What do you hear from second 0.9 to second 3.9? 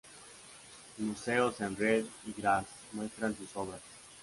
Museos en Ried y Graz muestran sus obras.